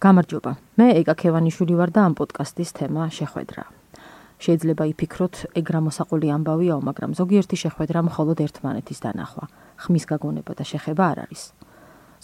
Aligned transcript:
გამარჯობა. 0.00 0.52
მე 0.80 0.86
ეკა 1.04 1.14
ქევანიშვილი 1.20 1.74
ვარ 1.76 1.90
და 1.92 2.00
ამ 2.08 2.14
პოდკასტის 2.16 2.70
თემა 2.72 3.12
შეხვედრა. 3.12 3.64
შეიძლება 4.40 4.84
იფიქროთ, 4.96 5.34
ეგრა 5.60 5.80
მოსაყოლი 5.84 6.28
ამბავიაო, 6.40 6.80
მაგრამ 6.88 7.10
ზოგიერთი 7.20 7.56
შეხვედრა 7.64 8.00
მხოლოდ 8.08 8.38
ერთმანეთის 8.40 8.98
დანახვა, 9.04 9.44
ხმის 9.76 10.04
გაგონება 10.08 10.52
და 10.56 10.64
შეხება 10.64 11.04
არ 11.12 11.18
არის. 11.28 11.42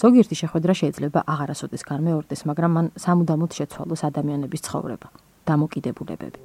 ზოგიერთი 0.01 0.35
შეხვედრა 0.41 0.73
შეიძლება 0.81 1.21
აღარასოდეს 1.29 1.83
განმეორდეს, 1.85 2.41
მაგრამ 2.49 2.73
მან 2.77 2.87
სამუდამოდ 2.97 3.51
შეცვალოს 3.53 4.01
ადამიანების 4.09 4.65
ცხოვრება, 4.65 5.09
დამოკიდებულებები. 5.45 6.41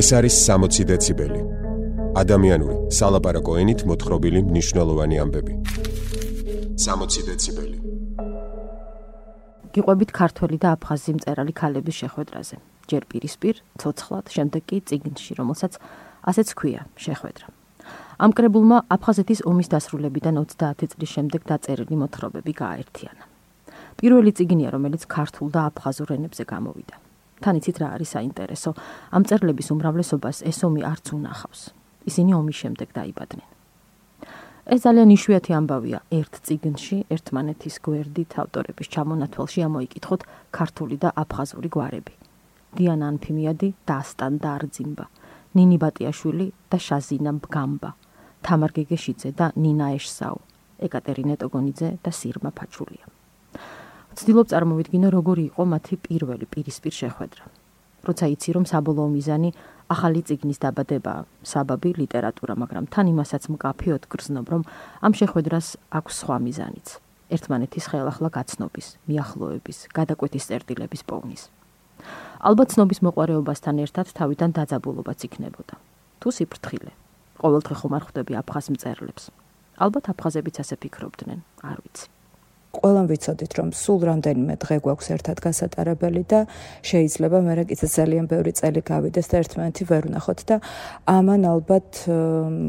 ეს 0.00 0.08
არის 0.16 0.34
60 0.48 0.84
დეციბელი. 0.88 1.59
ადამიანური 2.18 2.90
სალაპარაკო 2.90 3.52
ენით 3.62 3.84
მოთხრობილი 3.86 4.40
მნიშვნელოვანი 4.48 5.16
ამბები. 5.22 5.52
60 6.74 7.22
დეციბელი. 7.28 7.78
გიყვებით 9.70 10.10
ქართველი 10.10 10.58
და 10.58 10.74
აფხაზი 10.74 11.12
მწერალი 11.14 11.54
ქალების 11.54 11.96
შეხვედრაზე. 12.02 12.56
ჯერ 12.90 13.02
პირისპირ, 13.06 13.62
ცოცხლად, 13.78 14.26
შემდეგ 14.26 14.62
კი 14.66 14.76
წიგნში, 14.90 15.38
რომელსაც 15.38 15.78
ასეც 16.26 16.48
ქვია, 16.58 16.90
შეხვედრა. 16.98 17.46
ამ 18.18 18.30
კრებულმა 18.34 18.90
აფხაზეთის 18.90 19.46
ომის 19.46 19.70
დასრულებიდან 19.70 20.34
30 20.42 20.90
წლის 20.90 21.10
შემდეგ 21.14 21.40
დაწერილი 21.46 21.94
მოთხრობები 21.94 22.52
გააერთიანა. 22.58 23.22
პირველი 24.02 24.30
წიგნია, 24.34 24.74
რომელიც 24.74 25.06
ქართულ 25.06 25.46
და 25.54 25.70
აფხაზურ 25.70 26.08
ენებზე 26.18 26.42
გამოვიდა. 26.42 26.96
თან 27.38 27.54
იცით 27.62 27.76
რა 27.78 27.88
არის 27.94 28.10
საინტერესო? 28.18 28.70
ამ 29.14 29.22
წერლების 29.30 29.70
უმრავლესობას 29.70 30.42
ეს 30.42 30.58
ომი 30.66 30.82
არც 30.82 31.06
უნახავს. 31.14 31.79
ისინი 32.08 32.30
ომის 32.40 32.56
შემდეგ 32.62 32.88
დაიბადნენ. 32.96 33.48
ეს 34.70 34.80
ძალიან 34.86 35.10
იშვიათი 35.16 35.52
ამბავია. 35.58 35.98
ერთ 36.20 36.32
წიგნში, 36.46 36.96
ერთმანეთის 37.14 37.76
გვერდით 37.84 38.32
ავტორების 38.42 38.86
ჩამონათვალში 38.94 39.60
ამოიკითხოთ 39.68 40.20
ქართული 40.56 40.96
და 41.02 41.08
აფხაზური 41.22 41.68
გვარები. 41.74 42.14
დიანა 42.76 43.06
ანფიმიადი 43.12 43.68
და 43.86 43.94
ასტან 44.02 44.34
და 44.38 44.48
არძიმბა, 44.56 45.06
ნინი 45.58 45.76
ბატიაშვილი 45.82 46.46
და 46.70 46.78
შაზინა 46.86 47.32
ბგამბა, 47.42 47.90
თამარ 48.46 48.70
გეგეშიძე 48.76 49.30
და 49.34 49.46
ნინა 49.58 49.86
ეშსაუ, 49.98 50.38
ეკატერინე 50.86 51.34
ტოგონიძე 51.42 51.88
და 52.04 52.10
სირმა 52.14 52.50
ფაჩულია. 52.54 53.04
ვცდილობ 54.14 54.46
წარმოვიდგინო 54.52 55.08
როგორი 55.10 55.42
იყო 55.50 55.62
მათი 55.72 55.94
პირველი 56.06 56.46
პირისპირ 56.52 56.94
შეხვედრა. 57.00 57.44
როცა 58.06 58.24
იცი 58.34 58.50
რომ 58.56 58.64
საბოლოო 58.70 59.08
მიზანი 59.16 59.50
ახალი 59.90 60.22
ციგნის 60.22 60.62
დაბადება, 60.62 61.14
საბაბი 61.42 61.90
ლიტერატურა, 61.98 62.54
მაგრამ 62.62 62.86
თან 62.94 63.06
იმასაც 63.10 63.50
მკაფიოდ 63.50 64.06
გრძნობ, 64.06 64.46
რომ 64.46 64.62
ამ 65.02 65.12
შეხვედრას 65.18 65.66
აქვს 65.98 66.14
სხვა 66.22 66.36
მიზანიც. 66.46 66.88
ერთმანეთის 67.30 67.84
ხელახლა 67.90 68.28
გაცნობის, 68.34 68.86
მიახლოების, 69.10 69.78
გადაკვეთის 69.94 70.46
წერტილების 70.50 71.02
პოვნის. 71.06 71.42
ალბათ 72.42 72.68
ცნობის 72.74 72.98
მოყარეობასთან 73.06 73.76
ერთად 73.84 74.06
თავიდან 74.18 74.50
დაძაბულობაც 74.56 75.18
იქნებოდა. 75.26 75.74
თუ 76.20 76.28
სიფრთხილე. 76.36 76.92
ყოველდღე 77.42 77.74
ხომ 77.80 77.92
არ 77.96 78.02
ხვდები 78.06 78.32
აფხაზ 78.40 78.66
მწერლებს. 78.74 79.24
ალბათ 79.80 80.04
აფხაზებიც 80.12 80.56
ასე 80.62 80.74
ფიქრობდნენ, 80.82 81.40
არ 81.64 81.78
ვიცი. 81.82 82.19
ყველამ 82.70 83.06
ვიცოდით 83.10 83.52
რომ 83.58 83.68
სულ 83.74 84.00
რამდენიმე 84.06 84.54
დღე 84.62 84.76
გვაქვს 84.84 85.08
ერთად 85.16 85.38
გასატარებელი 85.42 86.22
და 86.30 86.40
შეიძლება 86.86 87.38
მე 87.42 87.52
რა 87.58 87.64
კიდე 87.70 87.86
ძალიან 87.90 88.26
ბევრი 88.30 88.52
წელი 88.54 88.80
გავიდეს 88.86 89.26
და 89.30 89.34
ერთმანეთი 89.42 89.82
ვერ 89.90 90.04
ვნახოთ 90.10 90.40
და 90.46 90.56
ამან 91.10 91.42
ალბათ 91.50 91.88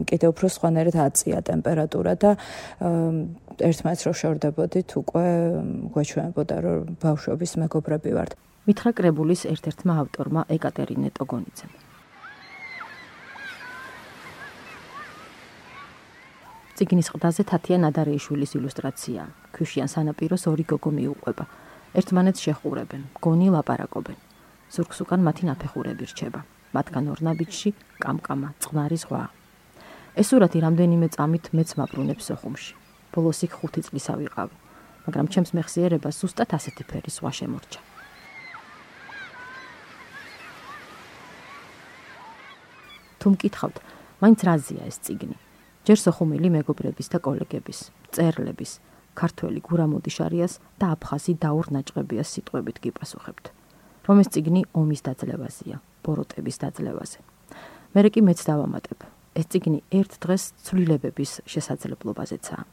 კიდე 0.10 0.26
უფრო 0.34 0.48
სხვანაირად 0.58 0.98
აწია 1.06 1.40
ტემპერატურა 1.46 2.14
და 2.18 2.32
ერთმანეთს 3.62 4.04
რო 4.10 4.14
შორდებოდით 4.22 4.90
უკვე 5.02 5.28
გვეჩვენებოდა 5.94 6.56
რომ 6.66 6.98
ბავშვობის 7.02 7.52
მეგობრები 7.62 8.12
ვართ. 8.18 8.32
მითხრა 8.66 8.92
კრებულის 8.98 9.42
ერთ-ერთმა 9.54 9.94
ავტორმა 10.02 10.42
ეკატერინე 10.56 11.10
ტოგონიძემ. 11.18 11.91
ციგნის 16.82 17.12
ყდაზე 17.14 17.44
თათიან 17.46 17.84
ადარეიშვილის 17.94 18.56
ილუსტრაცია. 18.58 19.22
ქვიშიან 19.54 19.90
სანაპიროს 19.94 20.50
ორი 20.50 20.66
გოგო 20.66 20.90
მიუყვება. 20.98 21.46
ერთმანეთს 21.94 22.42
შეხურებენ, 22.42 23.02
გონი 23.22 23.48
ლაპარაკობენ. 23.54 24.18
ზურგს 24.74 24.98
უკან 25.06 25.22
მათი 25.22 25.44
ნაფეხურები 25.46 26.06
რჩება. 26.10 26.42
მათგან 26.74 27.06
ორნაბიჯში 27.14 27.70
კამკამა, 28.02 28.50
წყნარი 28.58 28.98
ზღვა. 28.98 29.24
ეს 30.18 30.26
სურათი 30.34 30.58
რამდენიმე 30.66 31.08
წამით 31.14 31.46
მეც 31.54 31.70
მაბრუნებს 31.78 32.26
სოხუმში. 32.34 32.74
ბოლოს 33.14 33.40
იქ 33.46 33.54
5 33.62 33.86
წლის 33.86 34.06
ავიყავი, 34.18 34.56
მაგრამ 35.06 35.28
ჩემს 35.30 35.54
მეხსიერებას 35.54 36.18
ზუსტად 36.18 36.50
ასეთი 36.58 36.84
ფერი 36.90 37.12
ზღვა 37.14 37.32
შემორჩა. 37.38 37.82
თუ 43.22 43.28
მკითხავთ, 43.38 43.78
მაინც 44.18 44.40
რაზია 44.50 44.90
ეს 44.90 44.98
ციგნი? 45.06 45.51
ჯერ 45.88 45.98
სოხუმელი 45.98 46.50
მეგობრების 46.62 47.08
და 47.10 47.18
კოლეგების, 47.26 47.80
წერლების, 48.14 48.72
ქართველი 49.18 49.60
გურამოდი 49.66 50.12
შარიას 50.14 50.54
და 50.78 50.86
აფხაზი 50.96 51.34
დაურნაჭყებიას 51.42 52.30
სიტყვებით 52.38 52.78
გიპასუხებთ. 52.86 53.46
რომ 54.08 54.18
ეს 54.22 54.28
ციგნი 54.34 54.62
ომის 54.74 55.02
დაძლევაზეა, 55.08 55.78
ბოროტების 56.06 56.58
დაძლევაზე. 56.64 57.20
მე 57.94 58.02
კი 58.14 58.22
მეც 58.28 58.40
დავამატებ. 58.50 59.00
ეს 59.40 59.46
ციგნი 59.52 59.80
ერთ 60.00 60.12
დღეს 60.24 60.44
ცვლილებების 60.66 61.32
შესაძლებლობაზეცაა. 61.48 62.64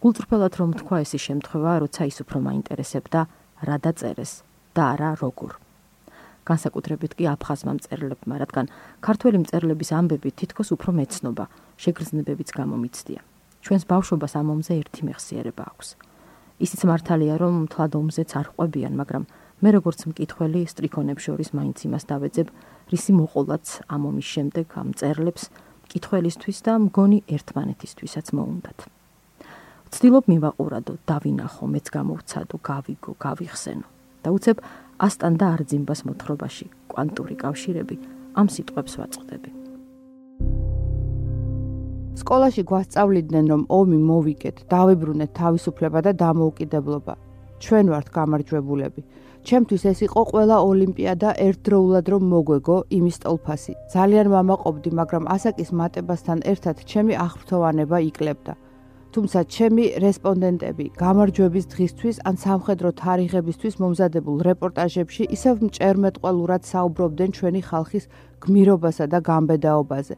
გულწრფელად 0.00 0.52
რომ 0.60 0.70
თქვა 0.80 0.96
ეს 1.04 1.12
შემთხვევა, 1.26 1.72
როცა 1.82 2.02
ის 2.10 2.16
უფრო 2.22 2.38
მაინტერესებდა 2.48 3.20
რა 3.66 3.76
დაწერეს 3.84 4.32
და 4.76 4.82
არა 4.92 5.10
როგორ. 5.24 5.65
განსაკუთრებით 6.46 7.12
კი 7.18 7.24
აფხაზმა 7.34 7.72
მწერლებმა, 7.76 8.34
რადგან 8.42 8.66
ქართველი 9.02 9.42
მწერლების 9.42 9.90
ამბები 9.98 10.30
თითქოს 10.38 10.68
უფრო 10.76 10.90
მეცნობა, 10.98 11.44
შეგრძნებებიც 11.82 12.48
გამომიცდია. 12.54 13.20
ჩვენს 13.66 13.84
ბავშვობას 13.90 14.32
ამომზე 14.40 14.72
ერთი 14.80 15.02
მეხსიერება 15.10 15.62
აქვს. 15.66 15.88
ისიც 16.64 16.80
მართალია, 16.88 17.34
რომ 17.42 17.54
თლად 17.68 17.92
ომზეც 18.00 18.30
არ 18.38 18.46
ყვებიან, 18.54 18.94
მაგრამ 19.00 19.24
მე 19.60 19.68
როგორც 19.76 20.00
მკითხველი 20.08 20.60
სტრიქონებს 20.72 21.22
შორის 21.26 21.48
მაინც 21.56 21.78
იმას 21.86 22.04
დავეძებ, 22.10 22.48
რისი 22.92 23.12
მოყოლაც 23.18 23.66
ამ 23.92 24.02
ომის 24.08 24.26
შემდეგ 24.34 24.66
ამ 24.80 24.88
წერლებს 24.96 25.42
მკითხველისთვის 25.86 26.58
და 26.66 26.72
მგონი 26.86 27.18
ერთმანეთისთვისაც 27.34 28.26
მოუნდათ. 28.36 28.78
ვცდილობ 29.86 30.24
მივაყურადო, 30.32 30.92
დავინახო, 31.10 31.64
მეც 31.74 31.86
გამოვცადო, 31.96 32.56
გავიგო, 32.62 33.12
გავიხსენო. 33.22 33.86
და 34.26 34.28
უცებ 34.34 34.58
ასტან 34.96 35.36
და 35.40 35.46
არძიმბას 35.56 36.00
მოთხრობაში 36.08 36.66
კვანტური 36.92 37.36
კავშირები 37.42 37.96
ამ 38.40 38.48
სიტყვებს 38.48 38.92
ვაწყდები. 39.00 39.50
სკოლაში 42.16 42.62
გვასწავლიდნენ, 42.70 43.44
რომ 43.52 43.62
ომი 43.78 43.98
მოვიგეთ, 44.08 44.56
დავიბრუნეთ 44.72 45.30
თავისუფლება 45.40 46.00
და 46.06 46.12
დამოუკიდებლობა. 46.22 47.14
ჩვენ 47.60 47.86
ვართ 47.92 48.08
გამარჯვებულები. 48.16 49.02
ჩემთვის 49.46 49.82
ეს 49.92 49.98
იყო 50.06 50.20
ყველა 50.32 50.56
ოლიმპიადა 50.70 51.30
ერთდროულად 51.46 52.06
რომ 52.12 52.22
მოგვეგო 52.32 52.76
იმის 52.98 53.16
ტოლფასი. 53.24 53.72
ძალიან 53.94 54.26
მამაყობდი, 54.34 54.90
მაგრამ 55.00 55.24
ასაკის 55.36 55.70
მატებასთან 55.80 56.38
ერთად 56.52 56.76
ჩემი 56.90 57.14
აღფრთოვანება 57.26 57.96
იქლებდა. 58.10 58.52
თუმცა 59.16 59.40
ჩემი 59.48 59.84
რესპონდენტები 60.04 60.86
გამარჯვების 61.00 61.66
დღისთვის 61.72 62.16
ან 62.28 62.34
სამხედრო 62.36 62.90
თარიღებისთვის 63.00 63.74
მომზადებულ 63.80 64.42
რეპორტაჟებში 64.48 65.24
ისევ 65.36 65.62
მჭერმეტყველურად 65.68 66.62
საუბრობდნენ 66.70 67.30
ჩვენი 67.38 67.62
ხალხის 67.68 68.04
გმირობასა 68.44 69.04
და 69.12 69.18
გამბედაობაზე. 69.28 70.14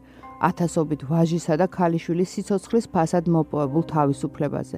ათასობით 0.49 1.01
ვაჟისა 1.11 1.55
და 1.61 1.67
ქალიშვილის 1.77 2.29
სიცოცხლის 2.35 2.85
ფასად 2.91 3.23
მოპოვებულ 3.31 3.83
თავისუფლებაზე. 3.95 4.77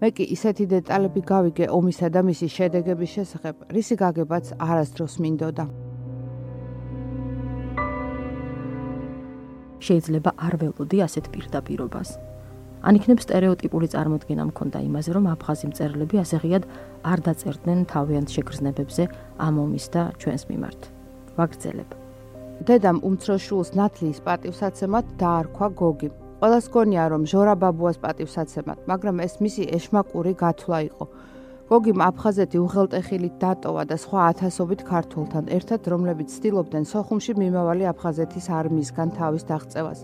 მე 0.00 0.08
კი 0.16 0.24
ისეთი 0.36 0.64
დეტალები 0.72 1.20
გავიგე 1.28 1.66
ომისა 1.68 2.08
და 2.08 2.20
მისი 2.24 2.48
შედეგების 2.56 3.10
შესახებ, 3.16 3.54
რისი 3.68 3.94
გაგებაც 4.00 4.44
არასდროს 4.56 5.14
მინდოდა. 5.20 5.64
შეიძლება 9.84 10.30
არ 10.46 10.54
ველოდი 10.56 10.98
ასეთ 11.04 11.24
პირდაპირობას. 11.36 12.37
ან 12.82 12.98
იქნებ 12.98 13.18
стереოტიპული 13.24 13.86
წარმოდგენა 13.92 14.44
მქონდა 14.50 14.78
იმაზე, 14.88 15.10
რომ 15.16 15.24
აფხაზი 15.34 15.66
მწერლები 15.70 16.16
ასეღიად 16.22 16.64
არ 17.02 17.18
დაწერდნენ 17.26 17.80
თავიანთ 17.90 18.28
შეგრძნებებზე 18.34 19.02
ამ 19.46 19.54
ომის 19.64 19.86
და 19.94 20.02
ჩვენს 20.20 20.42
მიმართ. 20.50 20.80
ვაგრძელებ. 21.38 21.90
დედამ 22.66 22.98
უმცროს 23.06 23.42
შულს 23.46 23.70
ნათლიის 23.78 24.18
პატივსაცემად 24.26 25.04
დაარქვა 25.18 25.68
გოგი. 25.78 26.08
ყველას 26.38 26.66
გონია, 26.74 27.04
რომ 27.12 27.22
ჟორაბაბუას 27.30 27.98
პატივსაცემად, 28.02 28.78
მაგრამ 28.90 29.16
ეს 29.26 29.34
მისი 29.42 29.62
ეშმაკური 29.74 30.32
გათვლა 30.38 30.78
იყო. 30.90 31.04
გოგიმ 31.68 31.98
აფხაზეთი 32.00 32.58
უღელტეხილით 32.64 33.34
დატოვა 33.42 33.82
და 33.90 33.96
სხვა 34.00 34.20
ათასობით 34.32 34.80
ქართველთან 34.88 35.44
ერთად, 35.52 35.80
რომლებიც 35.92 36.28
ცდილობდნენ 36.38 36.84
სოხუმში 36.88 37.32
მიმავალი 37.42 37.84
აფხაზეთის 37.92 38.46
არმიისგან 38.58 39.08
თავის 39.18 39.42
დაღწევას. 39.50 40.00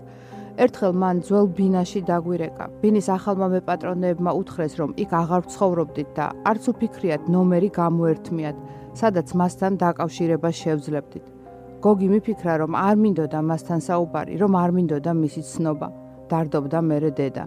ერთხელ 0.55 0.93
მან 0.95 1.17
ძველ 1.27 1.47
ბინაში 1.57 1.99
დაგვირეკა. 2.07 2.65
ბინის 2.81 3.07
ახალმა 3.11 3.47
მეპატრონეებმა 3.55 4.31
უთხრეს, 4.39 4.73
რომ 4.79 4.91
იქ 5.03 5.11
აღარ 5.21 5.43
ცხოვრობდით 5.51 6.09
და 6.15 6.25
არც 6.47 6.63
უფიქრიათ 6.71 7.23
ნომერი 7.27 7.69
გამოერთმიათ, 7.75 8.57
სადაც 8.95 9.27
მასთან 9.35 9.71
დაკავშირება 9.83 10.49
შევძლებდით. 10.61 11.25
გოგი 11.83 12.07
მიფიქრა, 12.13 12.53
რომ 12.63 12.71
არ 12.87 12.95
მინდოდა 13.03 13.39
მასთან 13.51 13.79
საუბარი, 13.87 14.33
რომ 14.41 14.51
არ 14.63 14.71
მინდოდა 14.75 15.11
მისი 15.13 15.41
ცნობა. 15.51 15.87
დარდობდა 16.31 16.79
მერე 16.81 17.11
დედა. 17.19 17.45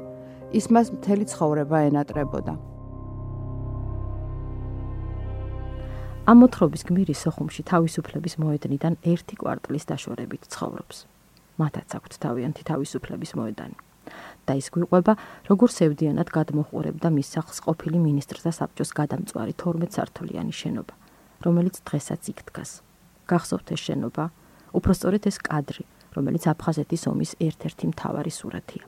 ის 0.52 0.66
მას 0.72 0.87
მთელი 0.96 1.25
ცხოვრება 1.32 1.76
ენატრებოდა. 1.88 2.54
ამ 6.28 6.37
მოთხრობის 6.44 6.82
გმირის 6.88 7.19
სოხუმში 7.25 7.62
თავისუფლების 7.72 8.34
მოედნიდან 8.37 8.94
ერთი 9.00 9.34
კვარტლის 9.40 9.84
დაშორებით 9.88 10.43
ცხოვრობს. 10.52 11.18
მათაც 11.58 11.88
აქვთ 11.99 12.12
თავიანთი 12.22 12.62
თავისუფლების 12.70 13.32
მოედანი. 13.38 13.76
და 14.49 14.56
ის 14.56 14.72
გვიყვება, 14.72 15.12
როგორც 15.50 15.76
ევდიანად 15.84 16.28
გადმოხურებდა 16.32 17.08
მის 17.12 17.28
სახლს 17.37 17.58
ყოფილი 17.69 17.99
მინისტრთა 18.00 18.52
საბჭოს 18.56 18.90
გადამწვარი 18.96 19.52
12 19.60 19.93
სართულიანი 19.93 20.55
შენობა, 20.56 20.94
რომელიც 21.44 21.84
დღესაც 21.84 22.22
იქ 22.32 22.38
დგას. 22.49 22.70
გახსოვთ 23.28 23.69
ეს 23.76 23.81
შენობა, 23.84 24.25
უпростоრედ 24.72 25.28
ეს 25.28 25.37
კადრი, 25.44 25.84
რომელიც 26.16 26.49
აფხაზეთის 26.49 27.02
ომის 27.12 27.37
ერთ-ერთი 27.37 27.84
მთავარი 27.93 28.32
სურათია. 28.32 28.84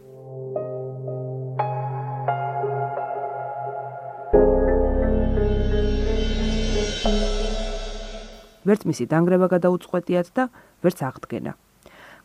ვერც 8.61 8.83
მისი 8.87 9.05
დანგრევა 9.09 9.47
გადაუწყვეტიათ 9.57 10.29
და 10.37 10.45
ვერც 10.85 10.99
აღდგენა. 11.09 11.53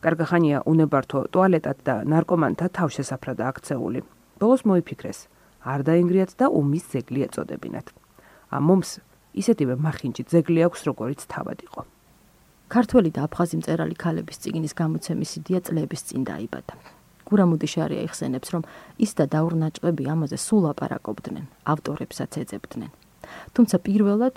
კარგახანია 0.04 0.62
უნებართო 0.66 1.18
ტუალეტად 1.32 1.78
და 1.86 1.94
ნარკომანთა 2.04 2.66
თავშესაფრად 2.76 3.38
აქცეული. 3.50 4.00
ბოლოს 4.40 4.62
მოიფიქრეს, 4.68 5.18
არ 5.64 5.80
დაინგრიათ 5.88 6.32
და 6.40 6.46
უმის 6.52 6.84
ზეგლი 6.92 7.20
ეწოდებინათ. 7.26 7.86
ამ 8.52 8.62
მომს 8.68 8.90
ისეთივე 9.40 9.74
მახინჯი 9.80 10.22
ზეგლი 10.32 10.60
აქვს, 10.66 10.80
როგორიც 10.88 11.20
თავად 11.32 11.58
იყო. 11.66 11.80
ქართველი 12.68 13.10
და 13.14 13.20
აფხაზი 13.26 13.56
მწერალი 13.62 13.94
ქალების 13.94 14.40
წიგნის 14.42 14.74
გამოცემის 14.74 15.30
იდეა 15.38 15.60
წლების 15.66 16.02
წინ 16.06 16.22
დაიბადა. 16.26 16.74
გურამუდი 17.26 17.66
შარია 17.66 18.02
იხსენებს, 18.06 18.48
რომ 18.54 18.62
ის 19.02 19.10
და 19.18 19.24
დაურნაჭები 19.34 20.04
ამაზე 20.14 20.38
სულ 20.46 20.64
აპარაკობდნენ, 20.72 21.46
ავტორებსაც 21.66 22.32
ეძებდნენ. 22.42 22.90
თუმცა 23.54 23.76
პირველად 23.82 24.36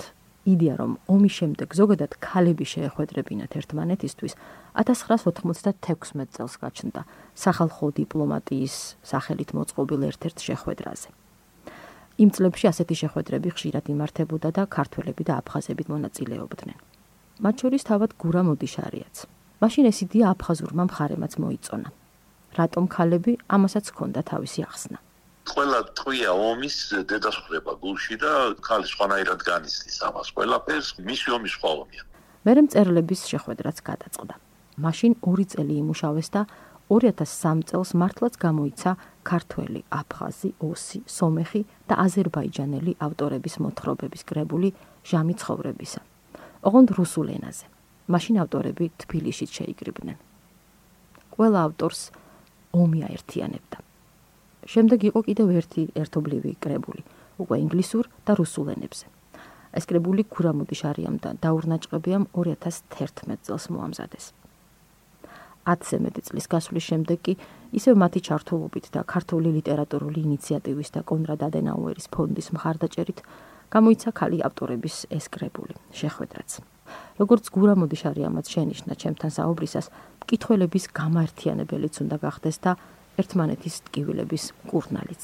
იდეა 0.49 0.75
რომ 0.81 0.91
ომის 1.13 1.33
შემდეგ 1.39 1.69
ზოგადად 1.79 2.11
ქალები 2.25 2.65
შეეხვედრებინათ 2.73 3.51
ერთმანეთისთვის 3.59 4.33
1996 4.81 6.35
წელს 6.35 6.53
გაჩნდა 6.63 7.01
სახალხო 7.43 7.87
დიპლომატიის 7.99 8.75
სახელით 9.11 9.49
მოწყობილ 9.57 10.01
ერთ-ერთ 10.09 10.37
შეხვედრაზე. 10.49 11.09
იმ 12.19 12.29
წლებში 12.35 12.65
ასეთი 12.71 12.95
შეხვედრები 13.01 13.49
ხშირად 13.55 13.85
იმართებოდა 13.93 14.49
და 14.57 14.63
ქართველები 14.67 15.23
და 15.29 15.33
აფხაზები 15.41 15.83
მონაწილეობდნენ. 15.93 16.77
მათ 17.43 17.55
შორის 17.61 17.83
თავად 17.89 18.11
გურა 18.21 18.41
მოდიშარიაც. 18.49 19.15
მაშინ 19.63 19.83
ეს 19.91 19.97
იდეა 20.05 20.25
აფხაზურმა 20.33 20.83
მხარემაც 20.89 21.33
მოიწონა. 21.43 21.89
რატომ 22.59 22.83
ქალები 22.95 23.31
ამასაც 23.55 23.85
ჰქონდა 23.91 24.21
თავისი 24.31 24.59
ახსნა. 24.67 24.97
ყველა 25.53 25.79
ტყვია 25.99 26.31
ომის 26.49 26.77
დედასხვრება 27.09 27.73
გულში 27.83 28.15
და 28.23 28.33
ხალი 28.65 28.87
სხვანაირად 28.93 29.41
განიცდის 29.49 29.97
ამას 30.09 30.33
ყველაფერს 30.37 30.89
მისი 31.09 31.35
ომის 31.37 31.55
ხოლმეა 31.61 32.03
მერე 32.47 32.61
მწერლების 32.65 33.21
შეხვედრაც 33.31 33.77
გადაწყდა 33.89 34.35
მაშინ 34.79 35.15
ორი 35.29 35.45
წელი 35.51 35.73
იმუშავეს 35.83 36.29
და 36.35 36.41
2003 36.89 37.69
წელს 37.69 37.91
მართლაც 38.01 38.33
გამოიცა 38.41 38.91
ქართველი, 39.21 39.81
აფხაზი, 39.93 40.49
ოსი, 40.57 40.99
სომეხი 41.05 41.61
და 41.85 41.93
აზერბაიჯანელი 42.01 42.95
ავტორების 42.97 43.55
მოთხრობების 43.61 44.25
კრებული 44.25 44.73
ჟამი 45.05 45.35
ცხოვრებისა. 45.37 46.01
ოღონდ 46.65 46.89
რუსულ 46.97 47.27
ენაზე. 47.37 47.65
მაშინ 48.09 48.35
ავტორები 48.43 48.85
თბილისშიც 49.05 49.49
შეიკრიბნენ. 49.57 50.17
ყველა 51.37 51.59
ავტორს 51.69 52.01
ომი 52.73 52.99
აერთიანებდა. 53.05 53.77
შემდეგ 54.65 54.99
იყო 55.09 55.19
კიდევ 55.27 55.47
ერთი 55.59 55.83
ერთობლივი 55.95 56.51
კრებული, 56.63 57.01
უკვე 57.39 57.55
ინგლისურ 57.63 58.09
და 58.25 58.35
რუსულ 58.35 58.75
ენებზე. 58.75 59.05
ეს 59.69 59.85
კრებული 59.85 60.25
ქურამუდი 60.25 60.75
შარიამ 60.81 61.17
და 61.21 61.29
დაურნაჭყებიამ 61.45 62.23
2011 62.33 63.37
წელს 63.45 63.65
მოამზადეს. 63.69 64.25
10-ზე 65.69 65.97
მეტი 66.01 66.21
წლის 66.25 66.45
გასვლის 66.49 66.85
შემდეგ 66.89 67.19
კი 67.21 67.33
ისევ 67.77 67.93
მათი 68.01 68.19
ჩართულობით 68.25 68.85
და 68.95 69.05
ქართული 69.05 69.53
ლიტერატურული 69.53 70.25
ინიციატივის 70.25 70.89
და 70.95 71.01
კონრად 71.05 71.45
ადენაუერის 71.45 72.09
ფონდის 72.09 72.49
მხარდაჭერით 72.55 73.19
გამოიცა 73.69 74.09
ქალი 74.17 74.39
ავტორების 74.47 74.95
ეს 75.13 75.25
კრებული, 75.29 75.77
შეხვედრაც. 75.93 76.49
როგორც 77.21 77.45
გურამუდი 77.53 77.97
შარიამაც 78.01 78.45
შენიშნა 78.49 78.93
ჩემთან 78.97 79.31
საუბრისას, 79.37 79.85
მკითხველების 80.25 80.85
გამართიანებელიც 80.89 81.95
უნდა 82.01 82.17
გახდეს 82.25 82.57
და 82.65 82.71
ერთმანეთის 83.19 83.75
ტკივილების 83.89 84.43
კურნალიც. 84.71 85.23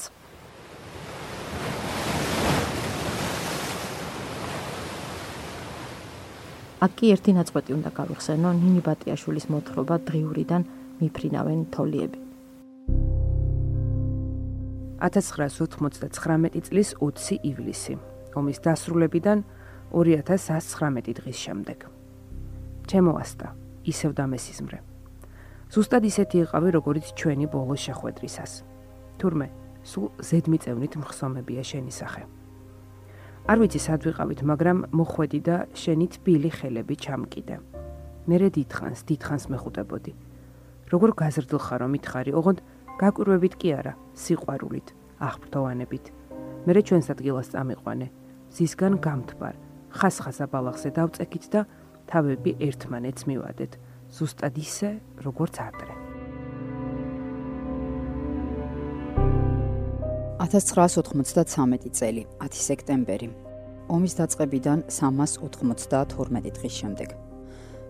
აკი 6.86 7.06
ერთი 7.14 7.32
ნაწყვეტი 7.38 7.72
უნდა 7.72 7.90
გავიხსენო 7.96 8.50
ნინი 8.60 8.80
ბატიაშვილის 8.84 9.46
მოთხრობა 9.52 9.96
დღიურიდან 10.08 10.62
მიფრინავენ 11.00 11.60
თოლიები. 11.72 12.18
1999 15.00 16.60
წლის 16.68 16.88
20 17.00 17.40
ივლისი. 17.50 17.96
ომის 18.36 18.58
დასრულებიდან 18.60 19.38
2019 19.92 21.16
დღის 21.16 21.38
შემდეგ. 21.44 21.78
ჩემო 22.86 23.12
ასტა, 23.22 23.48
ისევ 23.88 24.10
დამესიზმრე. 24.12 24.95
ზუსტად 25.66 26.02
ისეთი 26.06 26.36
იყავი, 26.46 26.68
როგორც 26.78 27.06
ჩვენი 27.18 27.46
ბოლო 27.50 27.74
შეხვედრისას. 27.74 28.52
თურმე, 29.18 29.48
სულ 29.82 30.06
ზედმიწევნით 30.22 30.94
მხსომებია 31.02 31.62
შენი 31.66 31.92
სახე. 31.92 32.22
არ 33.46 33.56
ვიცი 33.62 33.80
სად 33.82 34.00
ვიყავით, 34.06 34.40
მაგრამ 34.42 34.78
მოხვედი 34.90 35.40
და 35.46 35.56
შენი 35.74 36.06
თბილი 36.14 36.50
ხელები 36.50 36.94
ჩამკიდე. 36.98 37.56
მერე 38.26 38.48
დიდხანს, 38.50 39.00
დიდხანს 39.06 39.44
მეხუტებოდი. 39.54 40.12
როგორ 40.90 41.10
გაზრდილხარ 41.20 41.78
რომ 41.82 41.90
მითხარი, 41.94 42.30
ოღონდ 42.34 42.58
გაკვირვებით 42.98 43.54
კი 43.58 43.68
არა, 43.78 43.92
სიყვარულით, 44.14 44.88
აღფრთოვანებით. 45.18 46.04
მერე 46.66 46.80
ჩვენს 46.86 47.06
ადგილას 47.14 47.48
წამიყვანე. 47.54 48.06
ზისგან 48.54 48.94
გამთბარ, 49.02 49.54
ხასხასა 49.98 50.46
ბალახზე 50.50 50.90
დავწექით 50.98 51.44
და 51.54 51.60
თავები 52.10 52.50
ერთმანეთს 52.66 53.22
მივადეთ. 53.30 53.72
ზუსტად 54.12 54.54
ისე, 54.58 55.00
როგორც 55.24 55.58
ადრე. 55.62 55.94
1993 60.46 61.90
წელი, 61.90 62.26
10 62.38 62.54
სექტემბერი. 62.54 63.28
ომის 63.88 64.14
დაწყებიდან 64.18 64.78
392 64.90 66.50
დღის 66.50 66.74
შემდეგ. 66.80 67.08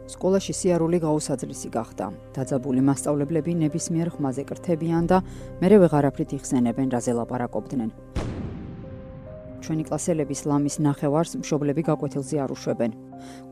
სკოლაში 0.07 0.53
სიარული 0.55 0.99
გაუსაძლისი 1.03 1.69
გახდა. 1.75 2.07
დაძაბული 2.37 2.81
მასწავლებლები 2.89 3.53
ნებისმიერ 3.63 4.09
ხმაზე 4.15 4.43
კრთებიან 4.47 5.05
და 5.11 5.19
მერე 5.61 5.77
ვეღარაფრით 5.83 6.31
იხსენებენ, 6.39 6.89
რა 6.95 7.01
ზელაპარაკობდნენ. 7.01 7.91
ჩვენი 9.65 9.85
კლასელების 9.89 10.41
ლამის 10.51 10.77
ნახევარს 10.87 11.33
მშობლები 11.41 11.83
გაკვეთილზე 11.89 12.37
არ 12.45 12.51
უშვებენ. 12.57 12.93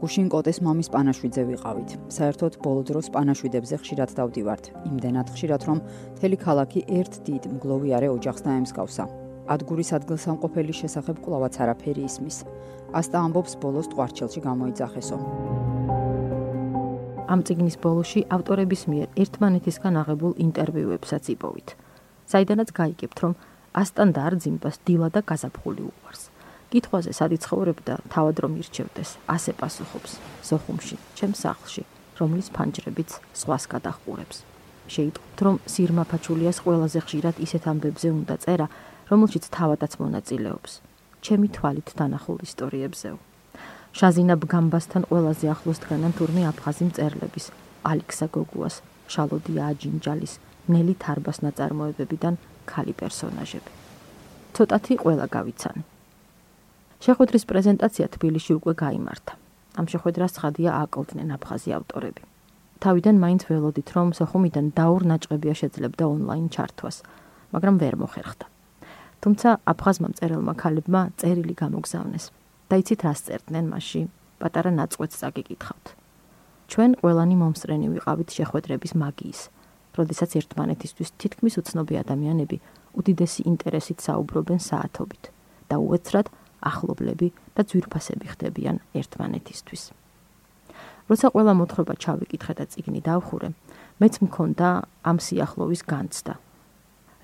გუშინ 0.01 0.27
კოტეს 0.33 0.59
მამის 0.67 0.89
პანაშვიდზე 0.95 1.43
ვიყავით. 1.51 1.91
საერთოდ 2.17 2.53
ბოლო 2.65 2.83
დროს 2.89 3.07
პანაშვიდებზე 3.15 3.77
ხშირად 3.83 4.11
დავდივართ. 4.19 4.65
იმდენად 4.91 5.27
ხშირად 5.35 5.63
რომ 5.69 5.79
მთელი 6.15 6.37
ქალაქი 6.45 6.81
ერთ 7.01 7.13
დიდ 7.29 7.43
მგლოვიარე 7.55 8.09
ოჯახს 8.17 8.45
დაემსგავსა. 8.47 9.05
ადგურის 9.55 9.91
ადგილსამყოფელის 9.99 10.77
შესახებ 10.83 11.17
კლავაც 11.25 11.55
არაფერი 11.63 12.03
ისმის. 12.09 12.37
ასტა 12.99 13.19
ამბობს 13.27 13.53
ბოლოს 13.63 13.87
ტყვარჩელში 13.93 14.41
გამოიძახესო. 14.49 15.17
ამ 17.25 17.41
ციგნის 17.47 17.77
ბოლოში 17.81 18.21
ავტორების 18.37 18.83
მიერ 18.91 19.09
ერთმანეთისგან 19.23 19.95
აღებულ 20.03 20.33
ინტერვიუებსაც 20.45 21.25
იპოვით. 21.35 21.69
საიდანაც 22.29 22.69
გაიგებთ 22.79 23.19
რომ 23.25 23.33
ასტან 23.75 24.15
და 24.15 24.21
არძიმბას 24.31 24.77
დილა 24.87 25.09
და 25.11 25.21
გაზაფხული 25.27 25.83
უყარს. 25.91 26.23
კითხვაზე 26.71 27.13
სადი 27.19 27.39
ცხოვრებდა, 27.45 27.95
თავად 28.15 28.37
რომ 28.43 28.53
ირჩევდეს, 28.63 29.11
ასე 29.35 29.53
პასუხობს: 29.61 30.13
სოხუმში, 30.49 30.97
ჩემს 31.19 31.39
სახლში, 31.45 31.83
რომლის 32.19 32.49
ფანჯრებიც 32.57 33.11
სხვას 33.41 33.65
გადახურებს. 33.75 34.37
შეიტყვით, 34.95 35.39
რომ 35.47 35.57
სირმაფაჩულიას 35.73 36.59
ყველაზე 36.65 36.99
ხშირად 37.07 37.37
ისეთ 37.47 37.65
ამბებზე 37.73 38.09
უნდა 38.19 38.35
წერა, 38.45 38.67
რომელშიც 39.11 39.45
თავადაც 39.57 39.93
მონაწილეობს. 40.03 40.73
ჩემი 41.25 41.49
თვალით 41.57 41.89
დანახულ 41.99 42.39
ისტორიებზეო. 42.47 43.17
შაზინა 43.99 44.35
ბგამბასთან 44.43 45.03
ყველაზე 45.11 45.47
ახლოს 45.55 45.79
დგანან 45.83 46.13
თურმე 46.19 46.43
აფხაზი 46.51 46.85
მწერლების: 46.91 47.45
ალექსა 47.91 48.27
გოგუას, 48.35 48.75
შალოდია 49.13 49.63
აჯინჯალის, 49.73 50.33
ნელი 50.73 50.95
თარბას 51.03 51.39
ნაწარმოებებიდან 51.47 52.35
ქალი 52.67 52.95
პერსონაჟები. 53.01 53.71
ცოტათი 54.55 54.95
ყველა 55.03 55.27
გავიცანი. 55.37 55.83
შეხვედრის 57.05 57.45
პრეზენტაცია 57.51 58.07
თბილისში 58.15 58.53
უკვე 58.59 58.73
გამართა. 58.83 59.35
ამ 59.79 59.87
შეხვედრას 59.93 60.33
ცხადია 60.37 60.71
აკლდნენ 60.85 61.29
აფხაზი 61.37 61.71
ავტორები. 61.79 62.23
თავიდან 62.85 63.17
მაინც 63.25 63.43
ველოდით, 63.51 63.89
რომ 63.97 64.09
სოხუმიდან 64.19 64.67
დაურ 64.79 65.03
ნაჭყებია 65.11 65.55
შეძლებდა 65.61 66.05
ონლაინ 66.15 66.47
ჩართვას, 66.55 66.97
მაგრამ 67.53 67.77
ვერ 67.83 67.95
მოხერხდა. 68.03 68.47
თუმცა 69.23 69.49
აფხაზმა 69.73 70.09
მწერელმა 70.13 70.55
ქალებმა 70.63 71.01
წერილი 71.19 71.55
გამოგზავნეს. 71.63 72.25
და 72.69 72.75
იცით 72.81 73.01
რას 73.07 73.21
წერდნენ 73.27 73.67
მასში? 73.73 74.01
პატარა 74.41 74.71
ნაწყვეტს 74.81 75.21
წაგიკითხავთ. 75.21 75.87
ჩვენ 76.71 76.91
ყველანი 77.01 77.37
მომსწრენი 77.41 77.87
ვიყავით 77.95 78.29
შეხვედრების 78.39 78.93
მაგიის. 79.03 79.41
როდესაც 79.99 80.31
ერთმანეთისთვის 80.41 81.15
თითქმის 81.23 81.59
უცნობი 81.61 81.95
ადამიანები 82.03 82.57
უდიდესი 82.99 83.47
ინტერესით 83.51 83.99
საუბრობენ 84.07 84.61
საათობით 84.61 85.31
და 85.71 85.77
უეცრად 85.79 86.31
ახლობლები 86.71 87.29
და 87.55 87.63
ძვირფასები 87.69 88.27
ხდებიან 88.35 88.77
ერთმანეთისთვის. 88.99 89.83
როცა 91.11 91.27
ყველა 91.35 91.53
მოთხრობა 91.61 91.95
ჩავიკითხე 92.01 92.53
და 92.59 92.65
წიგნი 92.73 93.01
დავხურე, 93.05 93.49
მეც 94.01 94.15
მქონდა 94.25 94.69
ამ 95.05 95.17
სიახლოვის 95.21 95.83
განცდა. 95.85 96.35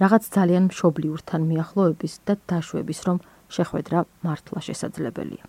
რაღაც 0.01 0.23
ძალიან 0.37 0.65
მშობლიურთან 0.69 1.41
მიახლოების 1.51 2.13
და 2.27 2.35
დაშვების, 2.49 3.01
რომ 3.09 3.19
შეხვედრა 3.49 3.99
მართლა 4.25 4.61
შესაძლებელია. 4.69 5.45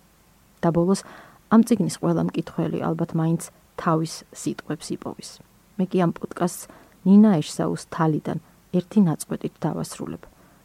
და 0.62 0.68
ბოლოს 0.70 1.02
ამ 1.50 1.60
წიგნის 1.66 1.98
ყველა 2.00 2.22
მკითხველი 2.30 2.78
ალბათ 2.88 3.10
მაინც 3.18 3.42
თავის 3.76 4.12
სიტყვებს 4.30 4.86
იპოვის. 4.96 5.30
მე 5.76 5.84
კი 5.90 5.98
ამ 6.06 6.10
პოდკასტს 6.16 6.68
ნინა 7.06 7.30
ეშსაუს 7.40 7.82
თალიდან 7.94 8.38
ერთი 8.78 9.00
ნაწყვეტით 9.08 9.54
დავასრულებ 9.64 10.22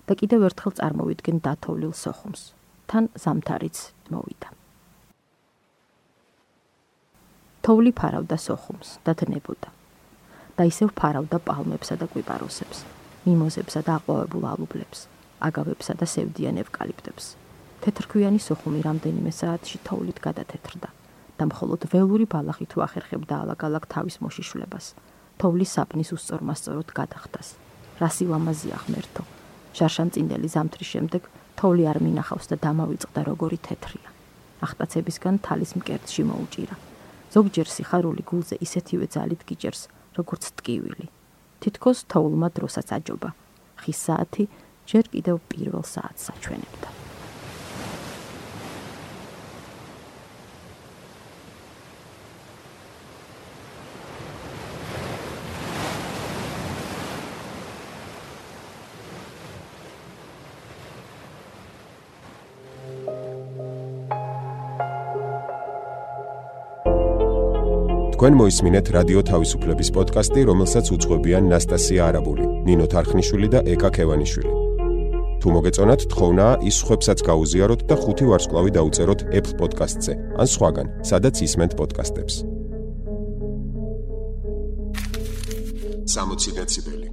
და 0.08 0.13
კიდევ 0.20 0.41
ერთხელ 0.50 0.74
წარმოვიდგენ 0.79 1.38
დათოვლილ 1.46 1.94
სოხუმს. 2.03 2.41
თან 2.88 3.03
ზამთარიც 3.20 3.77
მოვიდა. 4.12 4.50
თოვლი 7.63 7.91
ფარავდა 8.00 8.38
სოხუმს 8.39 8.89
და 9.03 9.12
დნებოდა. 9.20 9.70
და 10.58 10.65
ისევ 10.65 10.89
ფარავდა 10.98 11.38
პალმებსა 11.46 11.96
და 12.01 12.06
კვიპაროსებს, 12.10 12.82
მიმოზებსა 13.29 13.82
და 13.86 13.91
აყვავებულ 14.01 14.44
ალუბლებს, 14.51 15.06
აგავებსა 15.48 15.94
და 16.01 16.06
სევდიან 16.10 16.58
ევკალიპტებს. 16.63 17.25
თეთრქვიანი 17.86 18.41
სოხუმი 18.41 18.82
რამდენიმე 18.88 19.32
საათში 19.38 19.77
თოვლით 19.86 20.17
გადათეთრდა 20.17 20.89
და 21.38 21.44
მხოლოდ 21.51 21.86
ველური 21.94 22.25
ბალახი 22.25 22.65
თუ 22.65 22.82
ახერხებდა 22.88 23.34
ალაგ-ალაგ 23.46 23.86
თავის 23.86 24.17
მოშიშვლებას. 24.25 24.86
თოვლის 25.38 25.72
საპნის 25.77 26.10
უსწორმასწოროდ 26.17 26.89
გადახდას. 26.98 27.48
რა 28.01 28.10
სილამაზია 28.17 28.77
ღმერთო. 28.84 29.24
შარშანწინდელი 29.77 30.48
ზამთრის 30.50 30.89
შემდეგ 30.94 31.24
თოვლი 31.58 31.84
არ 31.91 31.98
მინახავს 32.06 32.50
და 32.51 32.56
დამავიწყდა 32.65 33.22
როგორი 33.29 33.58
თეთრია. 33.67 34.10
ახტაცებისგან 34.65 35.36
თალის 35.46 35.72
მკერდში 35.77 36.24
მოუჭირა. 36.29 36.75
ზოგჯერ 37.34 37.67
სიხარული 37.75 38.24
გულზე 38.25 38.56
ისეთივე 38.65 39.06
ძალით 39.13 39.41
გიჭერს, 39.46 39.82
როგორც 40.17 40.44
ტკივილი. 40.58 41.08
თითქოს 41.62 42.00
თოვლმა 42.10 42.48
დროსაც 42.58 42.88
აჯობა. 42.98 43.29
ხის 43.82 44.00
საათი 44.06 44.44
ჯერ 44.89 45.06
კიდევ 45.13 45.36
პირველ 45.51 45.84
საათს 45.86 46.34
აჩვენებდა. 46.34 46.97
თქვენ 68.17 68.33
მოისმინეთ 68.33 68.88
რადიო 68.95 69.21
თავისუფლების 69.29 69.89
პოდკასტი, 69.93 70.41
რომელსაც 70.50 70.88
უძღვებიან 70.89 71.50
ნასტასია 71.53 72.01
არაბული, 72.09 72.45
ნინო 72.65 72.88
თარხნიშვილი 72.89 73.50
და 73.53 73.59
ეკა 73.74 73.89
ქევანიშვილი. 73.93 74.53
თუ 75.38 75.47
მოგეწონათ, 75.53 76.01
თხოვნა 76.09 76.47
ის 76.65 76.77
ხვებსაც 76.81 77.21
გაუზიაროთ 77.29 77.81
და 77.86 77.95
ხუთი 78.01 78.25
ვარსკვლავი 78.25 78.71
დაუწეროთ 78.74 79.21
Apple 79.38 79.55
Podcast-ზე, 79.62 80.13
ან 80.41 80.47
სხვაგან, 80.50 80.88
სადაც 81.05 81.36
ისმენთ 81.45 81.77
პოდკასტებს. 81.77 82.36
60 86.09 86.57
დეციბელი 86.57 87.07